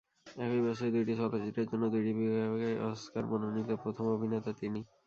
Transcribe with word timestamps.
একই 0.37 0.61
বছরে 0.65 0.89
দুইটি 0.95 1.13
চলচ্চিত্রের 1.19 1.67
জন্য 1.71 1.83
দুইটি 1.93 2.11
বিভাগে 2.19 2.69
অস্কার 2.89 3.23
মনোনীত 3.31 3.69
প্রথম 3.83 4.05
অভিনেতা 4.15 4.51
তিনি। 4.53 4.79